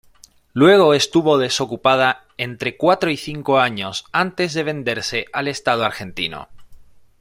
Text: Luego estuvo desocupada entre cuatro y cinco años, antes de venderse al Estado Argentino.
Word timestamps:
Luego 0.53 0.95
estuvo 0.95 1.37
desocupada 1.37 2.25
entre 2.37 2.75
cuatro 2.75 3.11
y 3.11 3.17
cinco 3.17 3.59
años, 3.59 4.05
antes 4.11 4.55
de 4.55 4.63
venderse 4.63 5.25
al 5.31 5.47
Estado 5.47 5.85
Argentino. 5.85 6.47